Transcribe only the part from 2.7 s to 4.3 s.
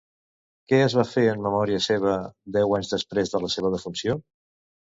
anys després de la seva defunció?